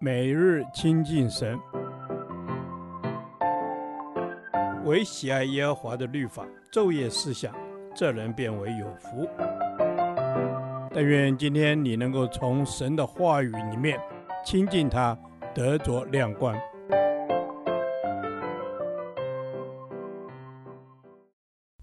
[0.00, 1.58] 每日亲近神，
[4.84, 7.54] 唯喜爱耶和华的律法，昼夜思想，
[7.94, 9.28] 这人便为有福。
[10.92, 13.98] 但愿今天你能够从神的话语里面
[14.44, 15.18] 亲近他，
[15.54, 16.54] 得着亮光。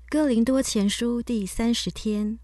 [0.09, 2.37] 哥林多前书第三十天，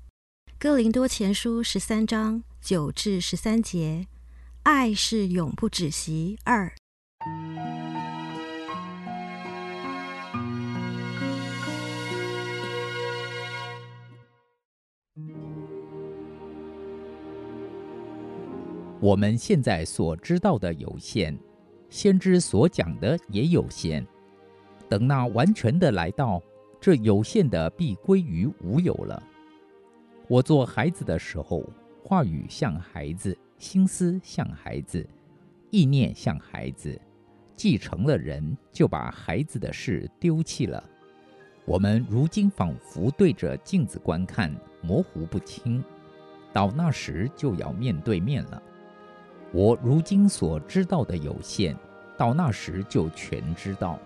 [0.57, 4.07] 哥林多前书十三章九至十三节。
[4.69, 6.37] 爱是永不止息。
[6.43, 6.69] 二，
[18.99, 21.33] 我们现在所知道的有限，
[21.89, 24.05] 先知所讲的也有限。
[24.89, 26.43] 等那完全的来到，
[26.81, 29.23] 这有限的必归于无有了。
[30.27, 31.63] 我做孩子的时候，
[32.03, 33.37] 话语像孩子。
[33.57, 35.05] 心思像孩子，
[35.71, 36.99] 意念像孩子，
[37.55, 40.83] 既成了人，就把孩子的事丢弃了。
[41.65, 45.81] 我们如今仿佛对着镜子观看，模糊不清；
[46.53, 48.61] 到那时就要面对面了。
[49.51, 51.75] 我如今所知道的有限，
[52.17, 53.99] 到那时就全知道，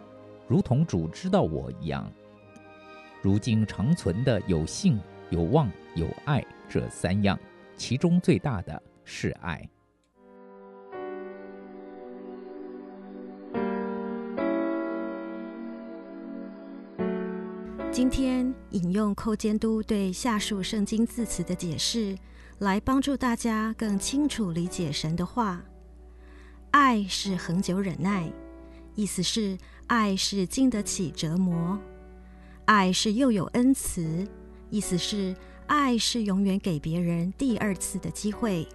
[0.48, 2.10] 如同主知道我一样。
[3.22, 7.38] 如今长存的有信、有望、有爱这三样，
[7.76, 8.82] 其中最大的。
[9.04, 9.70] 是爱。
[17.92, 22.18] 今天引用寇监督对下述圣经字词的解释，
[22.60, 25.62] 来帮助大家更清楚理解神的话。
[26.72, 28.32] 爱是恒久忍耐，
[28.96, 29.58] 意思是
[29.88, 31.78] 爱是经得起折磨；
[32.64, 34.26] 爱是又有恩慈，
[34.70, 35.36] 意思是
[35.68, 38.66] 爱是永远给别人第二次的机会。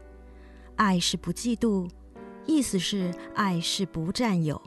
[0.76, 1.88] 爱是不嫉妒，
[2.44, 4.60] 意思是爱是不占有；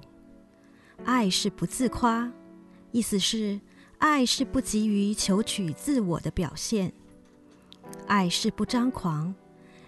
[1.05, 2.31] 爱是不自夸，
[2.91, 3.59] 意思是
[3.99, 6.91] 爱是不急于求取自我的表现；
[8.07, 9.35] 爱是不张狂，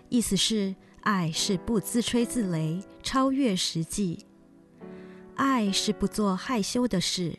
[0.09, 4.19] 意思是爱是不自吹自擂，超越实际；
[5.35, 7.35] 爱是不做害羞的事，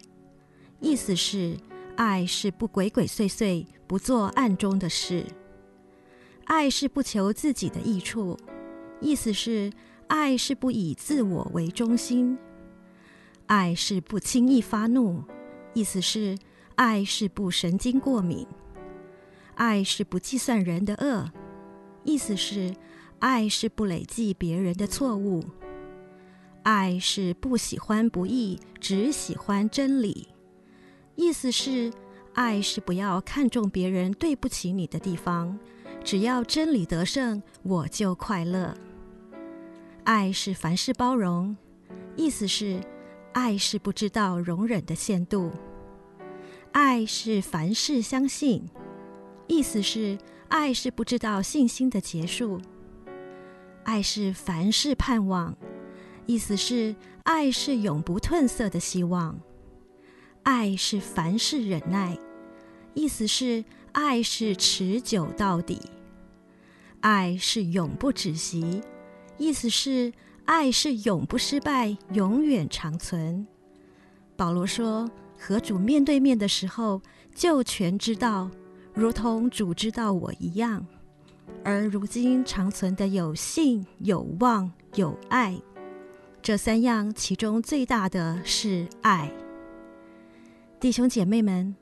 [0.80, 1.56] 意思是
[1.94, 5.24] 爱是不鬼鬼祟祟，不做暗中的事；
[6.46, 8.36] 爱是不求自己的益处。
[9.02, 9.72] 意思是，
[10.06, 12.38] 爱是不以自我为中心；
[13.46, 15.24] 爱是不轻易发怒；
[15.74, 16.38] 意思是，
[16.76, 18.46] 爱是不神经过敏；
[19.56, 21.32] 爱是不计算人的恶；
[22.04, 22.72] 意思是，
[23.18, 25.42] 爱是不累计别人的错误；
[26.62, 30.28] 爱是不喜欢不义，只喜欢真理；
[31.16, 31.92] 意思是，
[32.34, 35.58] 爱是不要看重别人对不起你的地方，
[36.04, 38.72] 只要真理得胜，我就快乐。
[40.04, 41.56] 爱是凡事包容，
[42.16, 42.80] 意思是
[43.32, 45.50] 爱是不知道容忍的限度；
[46.72, 48.68] 爱是凡事相信，
[49.46, 50.18] 意思是
[50.48, 52.60] 爱是不知道信心的结束；
[53.84, 55.56] 爱是凡事盼望，
[56.26, 59.36] 意思是爱是永不褪色的希望；
[60.42, 62.18] 爱是凡事忍耐，
[62.94, 65.78] 意思是爱是持久到底；
[67.02, 68.82] 爱是永不止息。
[69.42, 70.12] 意思是，
[70.44, 73.44] 爱是永不失败，永远长存。
[74.36, 77.02] 保罗说，和主面对面的时候，
[77.34, 78.48] 就全知道，
[78.94, 80.86] 如同主知道我一样。
[81.64, 85.60] 而如今长存的有信、有望、有爱，
[86.40, 89.28] 这三样，其中最大的是爱。
[90.78, 91.74] 弟兄姐妹们，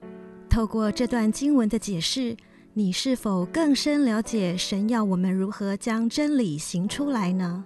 [0.48, 2.34] 透过这段经文的解释。
[2.72, 7.64] 你是否更深了解神要我们如何将真理行出来呢？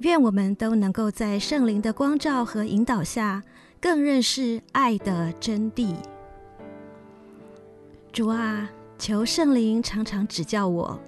[0.00, 3.42] 愿我们都能够在圣灵的光照和引导下，
[3.80, 5.94] 更认识爱的真谛。
[8.12, 11.00] 主啊，求圣灵常常指教我，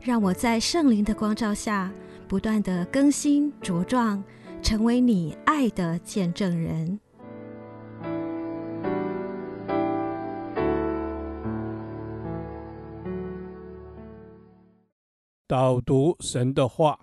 [0.00, 1.92] 让我在圣灵的光照下，
[2.28, 4.22] 不断地更新茁壮，
[4.62, 7.00] 成为你爱的见证人。
[15.52, 16.98] 导读神的话，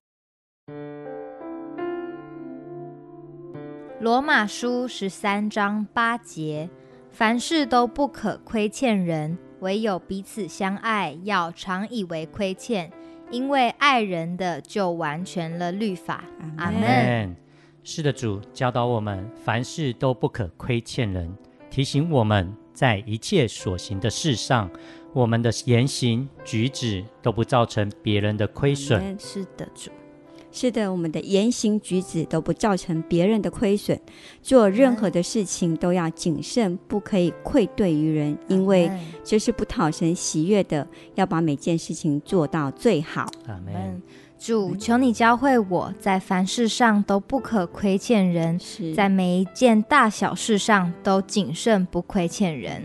[4.00, 6.68] 罗马书十三章八节：
[7.12, 12.92] 凡事都不可亏欠人，唯有彼此相爱，要常以为亏欠，
[13.30, 16.24] 因为爱人的就完全了律法。
[16.58, 17.36] 阿门。
[17.84, 21.32] 是的，主教导我们，凡事都不可亏欠人，
[21.70, 24.72] 提醒我们在一切所行的事上。
[25.14, 29.20] 我们的言行举止都不造成别人的亏损。
[29.20, 29.68] 是的，
[30.52, 34.00] 是的，我们的言行举止都不造成别人的亏损，
[34.42, 38.90] 做任何的事情都要谨慎，不可以愧对于人，因为
[39.24, 40.88] 这是不讨神喜悦的。
[41.16, 43.30] 要把每件事情做到最好。
[43.48, 44.02] 阿门。
[44.40, 48.58] 主，求你教会我在凡事上都不可亏欠人，
[48.96, 52.82] 在每一件大小事上都谨慎，不亏欠人。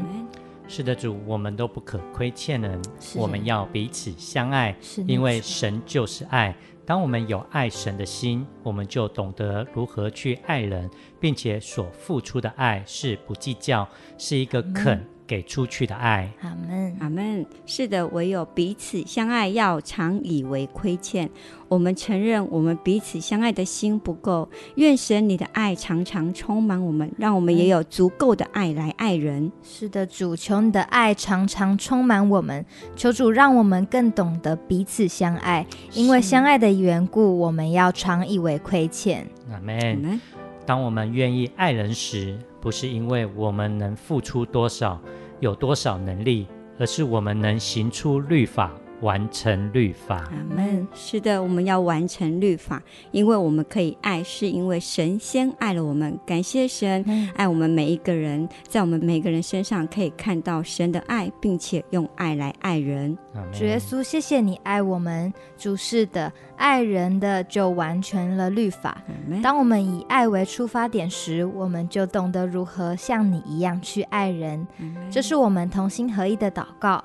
[0.67, 2.81] 是的，主，我们都不可亏欠人，
[3.15, 4.75] 我们要彼此相爱，
[5.07, 6.57] 因为神就是爱。
[6.87, 10.91] 当我们有爱神的心，我们就懂得如何去爱人，
[11.21, 13.89] 并且所付出的爱是不计较，
[14.19, 16.31] 是一个肯给出去的爱。
[16.41, 17.47] 阿门，阿门。
[17.67, 21.31] 是的，唯有彼此相爱，要常以为亏欠。
[21.69, 29.51] 我们承认我们彼此相爱的心不够，愿神你的爱常常充满我们，让我们也有足够的爱来爱人。
[29.63, 39.27] 是的，主，求你的爱常常充满我们，求主让我们更懂得彼此相爱，因为相爱的缘故，我们要常以为亏欠。
[39.51, 40.21] 阿门。
[40.67, 44.99] 当我们愿意爱人时，不是因为我们能付出多少，
[45.39, 46.47] 有多少能力，
[46.79, 48.73] 而是我们能行出律法。
[49.05, 50.89] 完成律法，阿门。
[50.95, 56.19] 是的，我们要完成律法，因为我们可以爱，是因为神先爱了我们。
[56.25, 57.05] 感谢神
[57.37, 63.17] 爱我们每一个人，在我们每个人身上可以看到神的爱，并且用爱来爱人。
[63.53, 69.05] 主耶稣，谢谢你爱我们，主是的，爱人的就完全了律法。
[69.43, 74.67] 当我们以爱为出发点时，我们就懂得如何像你一样去爱人。
[75.11, 77.05] 这是我们同心合一的祷告。